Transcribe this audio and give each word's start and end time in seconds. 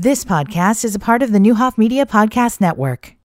This 0.00 0.24
podcast 0.24 0.84
is 0.84 0.94
a 0.94 1.00
part 1.00 1.24
of 1.24 1.32
the 1.32 1.40
Neuhoff 1.40 1.76
Media 1.76 2.06
Podcast 2.06 2.60
Network. 2.60 3.16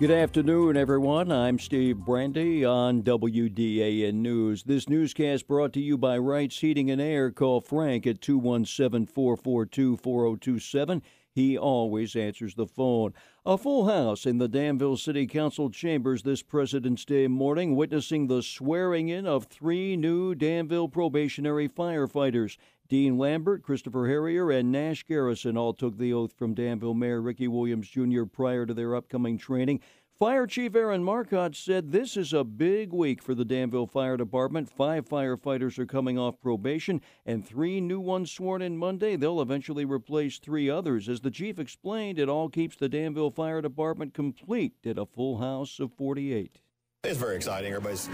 Good 0.00 0.10
afternoon, 0.10 0.78
everyone. 0.78 1.30
I'm 1.30 1.58
Steve 1.58 1.98
Brandy 1.98 2.64
on 2.64 3.02
WDAN 3.02 4.14
News. 4.14 4.62
This 4.62 4.88
newscast 4.88 5.46
brought 5.46 5.74
to 5.74 5.80
you 5.82 5.98
by 5.98 6.16
Wright's 6.16 6.58
Heating 6.58 6.90
and 6.90 7.02
Air. 7.02 7.30
Call 7.30 7.60
Frank 7.60 8.06
at 8.06 8.22
217 8.22 9.04
442 9.04 9.98
4027. 9.98 11.02
He 11.36 11.58
always 11.58 12.16
answers 12.16 12.54
the 12.54 12.66
phone. 12.66 13.12
A 13.44 13.58
full 13.58 13.88
house 13.88 14.24
in 14.24 14.38
the 14.38 14.48
Danville 14.48 14.96
City 14.96 15.26
Council 15.26 15.68
chambers 15.68 16.22
this 16.22 16.42
President's 16.42 17.04
Day 17.04 17.28
morning, 17.28 17.76
witnessing 17.76 18.26
the 18.26 18.42
swearing 18.42 19.10
in 19.10 19.26
of 19.26 19.44
three 19.44 19.98
new 19.98 20.34
Danville 20.34 20.88
probationary 20.88 21.68
firefighters. 21.68 22.56
Dean 22.88 23.18
Lambert, 23.18 23.62
Christopher 23.62 24.08
Harrier, 24.08 24.50
and 24.50 24.72
Nash 24.72 25.04
Garrison 25.06 25.58
all 25.58 25.74
took 25.74 25.98
the 25.98 26.10
oath 26.10 26.32
from 26.32 26.54
Danville 26.54 26.94
Mayor 26.94 27.20
Rickey 27.20 27.48
Williams 27.48 27.90
Jr. 27.90 28.24
prior 28.24 28.64
to 28.64 28.72
their 28.72 28.94
upcoming 28.94 29.36
training. 29.36 29.80
Fire 30.18 30.46
Chief 30.46 30.74
Aaron 30.74 31.04
Marcott 31.04 31.54
said 31.54 31.92
this 31.92 32.16
is 32.16 32.32
a 32.32 32.42
big 32.42 32.90
week 32.90 33.22
for 33.22 33.34
the 33.34 33.44
Danville 33.44 33.86
Fire 33.86 34.16
Department. 34.16 34.70
Five 34.70 35.06
firefighters 35.06 35.78
are 35.78 35.84
coming 35.84 36.18
off 36.18 36.40
probation 36.40 37.02
and 37.26 37.46
three 37.46 37.82
new 37.82 38.00
ones 38.00 38.32
sworn 38.32 38.62
in 38.62 38.78
Monday. 38.78 39.16
They'll 39.16 39.42
eventually 39.42 39.84
replace 39.84 40.38
three 40.38 40.70
others. 40.70 41.10
As 41.10 41.20
the 41.20 41.30
chief 41.30 41.58
explained, 41.58 42.18
it 42.18 42.30
all 42.30 42.48
keeps 42.48 42.76
the 42.76 42.88
Danville 42.88 43.30
Fire 43.30 43.60
Department 43.60 44.14
complete 44.14 44.86
at 44.86 44.96
a 44.96 45.04
full 45.04 45.36
house 45.36 45.78
of 45.78 45.92
48. 45.92 46.62
It's 47.06 47.18
very 47.20 47.36
exciting. 47.36 47.72
Everybody's 47.72 48.08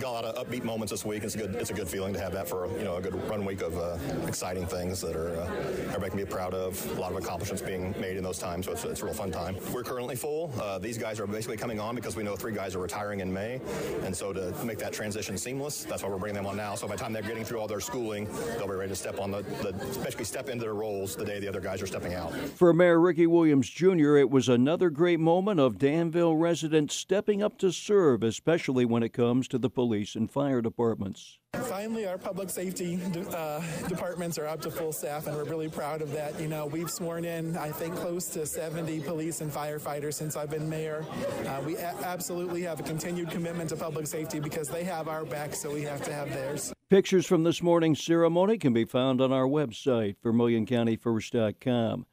got 0.00 0.02
a 0.02 0.10
lot 0.10 0.24
of 0.24 0.34
upbeat 0.48 0.64
moments 0.64 0.90
this 0.90 1.04
week. 1.04 1.22
It's 1.22 1.36
a 1.36 1.38
good, 1.38 1.54
it's 1.54 1.70
a 1.70 1.74
good 1.74 1.86
feeling 1.86 2.12
to 2.12 2.18
have 2.18 2.32
that 2.32 2.48
for 2.48 2.66
you 2.76 2.82
know 2.82 2.96
a 2.96 3.00
good 3.00 3.14
run 3.28 3.44
week 3.44 3.62
of 3.62 3.78
uh, 3.78 3.96
exciting 4.26 4.66
things 4.66 5.00
that 5.00 5.14
are 5.14 5.36
uh, 5.36 5.46
everybody 5.86 6.10
can 6.10 6.18
be 6.18 6.24
proud 6.24 6.52
of. 6.52 6.84
A 6.96 7.00
lot 7.00 7.12
of 7.12 7.18
accomplishments 7.18 7.62
being 7.62 7.94
made 8.00 8.16
in 8.16 8.24
those 8.24 8.40
times, 8.40 8.66
so 8.66 8.72
it's, 8.72 8.84
it's 8.84 9.00
a 9.00 9.04
real 9.04 9.14
fun 9.14 9.30
time. 9.30 9.56
We're 9.72 9.84
currently 9.84 10.16
full. 10.16 10.52
Uh, 10.60 10.80
these 10.80 10.98
guys 10.98 11.20
are 11.20 11.26
basically 11.28 11.56
coming 11.56 11.78
on 11.78 11.94
because 11.94 12.16
we 12.16 12.24
know 12.24 12.34
three 12.34 12.52
guys 12.52 12.74
are 12.74 12.80
retiring 12.80 13.20
in 13.20 13.32
May, 13.32 13.60
and 14.02 14.16
so 14.16 14.32
to 14.32 14.52
make 14.64 14.78
that 14.78 14.92
transition 14.92 15.38
seamless, 15.38 15.84
that's 15.84 16.02
why 16.02 16.08
we're 16.08 16.18
bringing 16.18 16.34
them 16.42 16.46
on 16.46 16.56
now. 16.56 16.74
So 16.74 16.88
by 16.88 16.96
the 16.96 17.00
time 17.00 17.12
they're 17.12 17.22
getting 17.22 17.44
through 17.44 17.60
all 17.60 17.68
their 17.68 17.80
schooling, 17.80 18.28
they'll 18.58 18.66
be 18.66 18.74
ready 18.74 18.90
to 18.90 18.96
step 18.96 19.20
on 19.20 19.30
the, 19.30 19.42
the 19.62 19.72
basically 20.02 20.24
step 20.24 20.48
into 20.48 20.64
their 20.64 20.74
roles 20.74 21.14
the 21.14 21.24
day 21.24 21.38
the 21.38 21.48
other 21.48 21.60
guys 21.60 21.80
are 21.80 21.86
stepping 21.86 22.14
out. 22.14 22.34
For 22.34 22.72
Mayor 22.72 22.98
Rickey 22.98 23.28
Williams 23.28 23.70
Jr., 23.70 24.16
it 24.16 24.30
was 24.30 24.48
another 24.48 24.90
great 24.90 25.20
moment 25.20 25.60
of 25.60 25.78
Danville 25.78 26.34
residents 26.34 26.96
stepping 26.96 27.40
up 27.40 27.56
to 27.58 27.70
serve, 27.70 28.21
especially 28.24 28.84
when 28.84 29.02
it 29.02 29.12
comes 29.12 29.48
to 29.48 29.58
the 29.58 29.70
police 29.70 30.14
and 30.14 30.30
fire 30.30 30.60
departments. 30.60 31.38
Finally, 31.68 32.06
our 32.06 32.16
public 32.16 32.48
safety 32.48 32.98
uh, 33.34 33.60
departments 33.88 34.38
are 34.38 34.46
up 34.46 34.60
to 34.62 34.70
full 34.70 34.92
staff, 34.92 35.26
and 35.26 35.36
we're 35.36 35.44
really 35.44 35.68
proud 35.68 36.00
of 36.00 36.10
that. 36.12 36.38
You 36.40 36.48
know, 36.48 36.66
we've 36.66 36.90
sworn 36.90 37.24
in, 37.24 37.56
I 37.56 37.70
think, 37.70 37.94
close 37.96 38.28
to 38.30 38.46
70 38.46 39.00
police 39.00 39.42
and 39.42 39.52
firefighters 39.52 40.14
since 40.14 40.36
I've 40.36 40.50
been 40.50 40.68
mayor. 40.68 41.04
Uh, 41.46 41.60
we 41.64 41.76
a- 41.76 41.94
absolutely 42.04 42.62
have 42.62 42.80
a 42.80 42.82
continued 42.82 43.30
commitment 43.30 43.68
to 43.70 43.76
public 43.76 44.06
safety 44.06 44.40
because 44.40 44.68
they 44.68 44.84
have 44.84 45.08
our 45.08 45.24
back, 45.24 45.54
so 45.54 45.72
we 45.72 45.82
have 45.82 46.02
to 46.04 46.12
have 46.12 46.30
theirs. 46.30 46.72
Pictures 46.88 47.26
from 47.26 47.42
this 47.44 47.62
morning's 47.62 48.02
ceremony 48.02 48.58
can 48.58 48.72
be 48.72 48.84
found 48.84 49.20
on 49.20 49.32
our 49.32 49.46
website, 49.46 50.16
VermilionCountyFirst.com. 50.24 52.06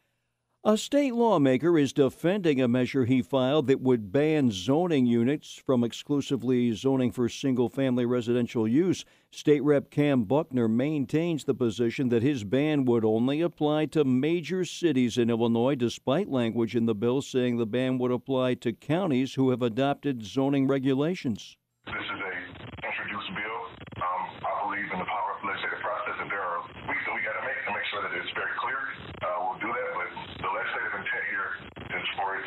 A 0.65 0.77
state 0.77 1.13
lawmaker 1.13 1.79
is 1.79 1.93
defending 1.93 2.59
a 2.59 2.67
measure 2.67 3.05
he 3.05 3.21
filed 3.21 3.67
that 3.67 3.79
would 3.79 4.11
ban 4.11 4.52
zoning 4.52 5.05
units 5.05 5.53
from 5.55 5.85
exclusively 5.85 6.73
zoning 6.73 7.13
for 7.13 7.29
single 7.29 7.69
family 7.69 8.05
residential 8.05 8.67
use. 8.67 9.05
State 9.31 9.63
Rep 9.63 9.89
Cam 9.89 10.25
Buckner 10.25 10.67
maintains 10.67 11.45
the 11.45 11.53
position 11.53 12.09
that 12.09 12.23
his 12.23 12.43
ban 12.43 12.83
would 12.83 13.05
only 13.05 13.39
apply 13.39 13.85
to 13.85 14.03
major 14.03 14.66
cities 14.66 15.17
in 15.17 15.29
Illinois, 15.29 15.75
despite 15.75 16.27
language 16.27 16.75
in 16.75 16.88
the 16.88 16.95
bill 16.95 17.21
saying 17.21 17.55
the 17.55 17.66
ban 17.66 17.97
would 17.97 18.11
apply 18.11 18.55
to 18.55 18.73
counties 18.73 19.35
who 19.35 19.51
have 19.51 19.61
adopted 19.61 20.25
zoning 20.25 20.67
regulations. 20.67 21.55
This 21.85 21.95
is 21.95 22.19
a 22.19 22.85
introduced 22.85 23.31
bill. 23.31 23.59
Um, 24.03 24.22
I 24.44 24.67
believe 24.67 24.91
in 24.91 25.00
the 25.00 25.07
power 25.07 25.39
of 25.39 25.44
legislative 25.47 25.79
process, 25.79 26.19
and 26.19 26.29
there 26.29 26.44
are 26.44 26.67
that 26.67 27.16
we 27.16 27.23
got 27.23 27.39
to 27.39 27.47
make 27.47 27.63
to 27.63 27.72
make 27.72 27.88
sure 27.95 28.03
that 28.03 28.11
it's 28.11 28.34
very 28.35 28.51
clear. 28.59 28.69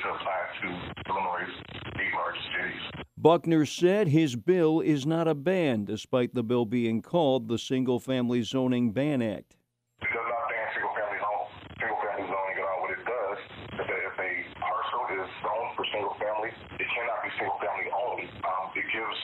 Apply 0.00 0.41
to 0.62 0.69
Illinois' 1.10 1.53
eight 2.00 2.14
largest 2.14 2.47
cities. 2.56 3.04
Buckner 3.16 3.66
said 3.66 4.08
his 4.08 4.34
bill 4.36 4.80
is 4.80 5.06
not 5.06 5.28
a 5.28 5.34
ban, 5.34 5.84
despite 5.84 6.34
the 6.34 6.42
bill 6.42 6.64
being 6.64 7.03
called 7.03 7.48
the 7.48 7.58
Single 7.58 8.00
Family 8.00 8.42
Zoning 8.42 8.92
Ban 8.92 9.22
Act. 9.22 9.56
It 10.02 10.10
does 10.10 10.26
not 10.26 10.42
ban 10.50 10.66
single-family 10.75 11.20
home, 11.22 11.47
single-family 11.78 12.26
zoning 12.26 12.56
at 12.58 12.66
all. 12.66 12.81
What 12.82 12.91
it 12.98 13.04
does 13.06 13.38
is 13.78 13.86
that 13.86 14.02
if 14.10 14.16
a 14.19 14.31
parcel 14.58 15.02
is 15.22 15.28
zoned 15.38 15.72
for 15.78 15.84
single-family, 15.94 16.50
it 16.50 16.88
cannot 16.91 17.20
be 17.22 17.31
single-family 17.38 17.88
only. 17.94 18.26
Um, 18.42 18.64
it 18.75 18.86
gives 18.91 19.19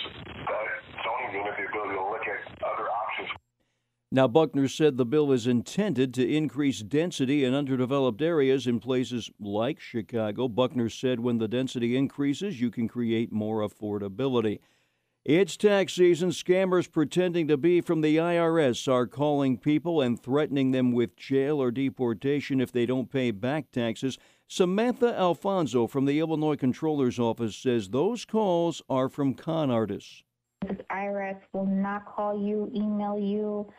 that 0.46 0.70
zoning 1.02 1.42
unit 1.42 1.54
the 1.58 1.66
ability 1.66 1.98
to 1.98 2.06
look 2.06 2.22
at 2.22 2.40
other 2.62 2.86
options 2.86 3.30
Now, 4.10 4.26
Buckner 4.26 4.69
said 4.69 4.96
the 4.96 5.04
bill 5.04 5.32
is 5.32 5.46
intended 5.46 6.14
to 6.14 6.26
increase 6.26 6.80
density 6.80 7.44
in 7.44 7.52
underdeveloped 7.52 8.22
areas 8.22 8.66
in 8.66 8.80
places 8.80 9.30
like 9.38 9.78
Chicago. 9.78 10.48
Buckner 10.48 10.88
said 10.88 11.20
when 11.20 11.36
the 11.36 11.46
density 11.46 11.94
increases, 11.94 12.58
you 12.58 12.70
can 12.70 12.88
create 12.88 13.30
more 13.30 13.60
affordability. 13.60 14.60
It's 15.26 15.58
tax 15.58 15.92
season. 15.92 16.30
Scammers 16.30 16.91
pretending 16.91 17.48
to 17.48 17.58
be 17.58 17.82
from 17.82 18.00
the 18.00 18.16
IRS 18.16 18.91
are 18.91 19.06
calling 19.06 19.58
people 19.58 20.00
and 20.00 20.19
threatening 20.19 20.70
them 20.70 20.92
with 20.92 21.14
jail 21.14 21.60
or 21.60 21.70
deportation 21.70 22.62
if 22.62 22.72
they 22.72 22.86
don't 22.86 23.12
pay 23.12 23.30
back 23.30 23.70
taxes. 23.70 24.16
Samantha 24.46 25.14
Alfonso 25.19 25.86
from 25.86 26.06
the 26.06 26.19
Illinois 26.19 26.56
Comptroller's 26.56 27.19
Office 27.19 27.54
says 27.54 27.90
those 27.90 28.25
calls 28.25 28.80
are 28.88 29.10
from 29.10 29.34
con 29.34 29.70
artists. 29.70 30.22
The 30.62 30.82
IRS 30.90 31.40
will 31.52 31.66
not 31.66 32.06
call 32.06 32.40
you, 32.40 32.72
email 32.75 33.19
you, 33.19 33.70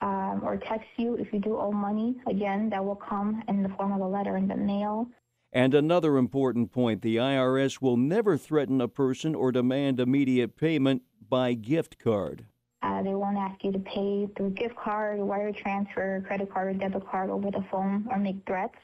um, 0.00 0.40
or 0.42 0.56
text 0.56 0.88
you 0.96 1.14
if 1.16 1.32
you 1.32 1.38
do 1.38 1.58
owe 1.58 1.72
money. 1.72 2.16
Again, 2.26 2.70
that 2.70 2.84
will 2.84 2.96
come 2.96 3.42
in 3.48 3.62
the 3.62 3.68
form 3.70 3.92
of 3.92 4.00
a 4.00 4.06
letter 4.06 4.36
in 4.36 4.48
the 4.48 4.56
mail. 4.56 5.08
And 5.52 5.74
another 5.74 6.16
important 6.16 6.72
point 6.72 7.02
the 7.02 7.16
IRS 7.16 7.82
will 7.82 7.96
never 7.96 8.36
threaten 8.36 8.80
a 8.80 8.88
person 8.88 9.34
or 9.34 9.50
demand 9.50 9.98
immediate 9.98 10.56
payment 10.56 11.02
by 11.28 11.54
gift 11.54 11.98
card. 11.98 12.44
Uh, 12.82 13.02
they 13.02 13.14
won't 13.14 13.36
ask 13.36 13.62
you 13.62 13.72
to 13.72 13.78
pay 13.80 14.28
through 14.36 14.50
gift 14.50 14.76
card, 14.76 15.18
wire 15.18 15.52
transfer, 15.52 16.22
credit 16.26 16.52
card, 16.52 16.74
or 16.74 16.78
debit 16.78 17.06
card 17.06 17.28
over 17.28 17.50
the 17.50 17.64
phone 17.70 18.06
or 18.10 18.18
make 18.18 18.36
threats. 18.46 18.76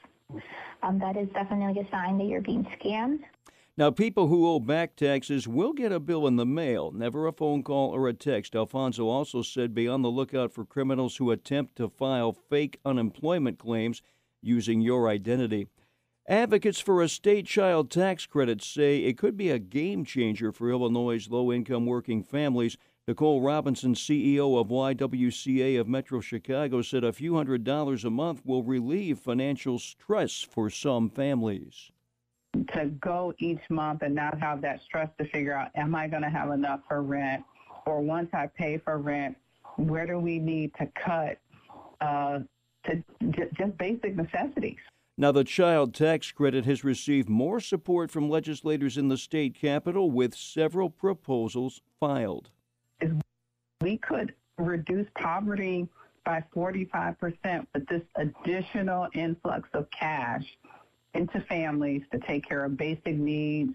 Um, 0.83 0.99
that 0.99 1.17
is 1.17 1.27
definitely 1.29 1.81
a 1.81 1.89
sign 1.89 2.17
that 2.17 2.25
you're 2.25 2.41
being 2.41 2.67
scammed. 2.79 3.19
Now, 3.79 3.91
people 3.91 4.25
who 4.25 4.47
owe 4.47 4.59
back 4.59 4.95
taxes 4.95 5.47
will 5.47 5.71
get 5.71 5.91
a 5.91 5.99
bill 5.99 6.25
in 6.25 6.35
the 6.35 6.47
mail, 6.47 6.91
never 6.91 7.27
a 7.27 7.31
phone 7.31 7.61
call 7.61 7.91
or 7.91 8.07
a 8.07 8.13
text. 8.13 8.55
Alfonso 8.55 9.07
also 9.07 9.43
said 9.43 9.75
be 9.75 9.87
on 9.87 10.01
the 10.01 10.09
lookout 10.09 10.51
for 10.51 10.65
criminals 10.65 11.17
who 11.17 11.29
attempt 11.29 11.75
to 11.75 11.87
file 11.87 12.31
fake 12.33 12.79
unemployment 12.83 13.59
claims 13.59 14.01
using 14.41 14.81
your 14.81 15.07
identity. 15.07 15.67
Advocates 16.27 16.79
for 16.79 17.03
a 17.03 17.07
state 17.07 17.45
child 17.45 17.91
tax 17.91 18.25
credit 18.25 18.63
say 18.63 18.97
it 18.97 19.15
could 19.15 19.37
be 19.37 19.51
a 19.51 19.59
game 19.59 20.03
changer 20.03 20.51
for 20.51 20.71
Illinois' 20.71 21.29
low 21.29 21.51
income 21.51 21.85
working 21.85 22.23
families. 22.23 22.77
Nicole 23.07 23.41
Robinson, 23.41 23.93
CEO 23.93 24.59
of 24.59 24.69
YWCA 24.69 25.79
of 25.79 25.87
Metro 25.87 26.19
Chicago, 26.19 26.81
said 26.81 27.03
a 27.03 27.13
few 27.13 27.35
hundred 27.35 27.63
dollars 27.63 28.03
a 28.03 28.09
month 28.09 28.43
will 28.43 28.63
relieve 28.63 29.19
financial 29.19 29.77
stress 29.77 30.41
for 30.41 30.71
some 30.71 31.11
families. 31.11 31.91
To 32.73 32.85
go 33.01 33.33
each 33.39 33.61
month 33.69 34.01
and 34.01 34.15
not 34.15 34.39
have 34.39 34.61
that 34.61 34.81
stress 34.83 35.09
to 35.19 35.25
figure 35.29 35.53
out, 35.53 35.69
am 35.75 35.95
I 35.95 36.07
going 36.07 36.23
to 36.23 36.29
have 36.29 36.51
enough 36.51 36.81
for 36.87 37.01
rent? 37.01 37.43
Or 37.85 38.01
once 38.01 38.29
I 38.33 38.47
pay 38.47 38.77
for 38.77 38.97
rent, 38.97 39.37
where 39.75 40.05
do 40.05 40.19
we 40.19 40.39
need 40.39 40.73
to 40.79 40.87
cut 41.03 41.37
uh, 42.01 42.39
to 42.85 43.03
j- 43.29 43.49
just 43.53 43.77
basic 43.77 44.15
necessities? 44.15 44.77
Now, 45.17 45.31
the 45.31 45.43
child 45.43 45.95
tax 45.95 46.31
credit 46.31 46.65
has 46.65 46.83
received 46.83 47.27
more 47.27 47.59
support 47.59 48.11
from 48.11 48.29
legislators 48.29 48.97
in 48.97 49.07
the 49.07 49.17
state 49.17 49.55
capitol, 49.55 50.11
with 50.11 50.35
several 50.35 50.91
proposals 50.91 51.81
filed. 51.99 52.49
We 53.81 53.97
could 53.97 54.33
reduce 54.57 55.07
poverty 55.15 55.87
by 56.23 56.43
45% 56.55 57.65
with 57.73 57.87
this 57.87 58.03
additional 58.15 59.07
influx 59.13 59.69
of 59.73 59.89
cash 59.89 60.43
into 61.17 61.41
families 61.41 62.03
to 62.11 62.19
take 62.19 62.47
care 62.47 62.63
of 62.63 62.77
basic 62.77 63.17
needs, 63.17 63.73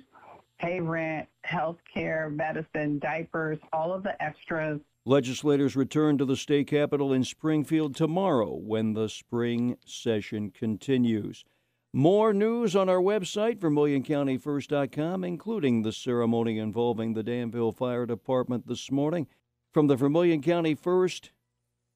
pay 0.58 0.80
rent, 0.80 1.28
health 1.42 1.78
care, 1.92 2.30
medicine, 2.30 2.98
diapers, 3.00 3.58
all 3.72 3.92
of 3.92 4.02
the 4.02 4.20
extras. 4.22 4.80
Legislators 5.04 5.74
return 5.74 6.16
to 6.16 6.24
the 6.24 6.36
state 6.36 6.68
capitol 6.68 7.12
in 7.12 7.24
Springfield 7.24 7.96
tomorrow 7.96 8.54
when 8.54 8.94
the 8.94 9.08
spring 9.08 9.76
session 9.84 10.50
continues. 10.50 11.44
More 11.92 12.32
news 12.32 12.74
on 12.76 12.88
our 12.88 13.00
website, 13.00 13.58
VermilionCountyFirst.com, 13.58 15.24
including 15.24 15.82
the 15.82 15.92
ceremony 15.92 16.58
involving 16.58 17.12
the 17.12 17.22
Danville 17.22 17.72
Fire 17.72 18.06
Department 18.06 18.66
this 18.66 18.90
morning. 18.90 19.26
From 19.74 19.88
the 19.88 19.96
Vermilion 19.96 20.40
County 20.40 20.74
First 20.74 21.32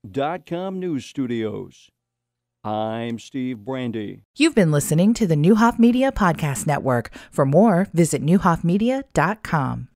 news 0.05 1.07
studios. 1.07 1.91
I'm 2.67 3.21
Steve 3.21 3.59
Brandy. 3.65 4.23
You've 4.37 4.57
been 4.57 4.73
listening 4.73 5.15
to 5.15 5.27
the 5.27 5.37
Neuhoff 5.37 5.79
Media 5.79 6.11
Podcast 6.11 6.67
Network. 6.67 7.13
For 7.31 7.47
more, 7.47 7.87
visit 7.95 8.25
neuhoffmedia.com. 8.25 9.85